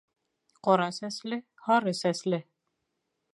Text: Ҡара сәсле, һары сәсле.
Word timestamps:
Ҡара 0.67 0.87
сәсле, 0.99 1.39
һары 1.67 1.93
сәсле. 2.01 2.41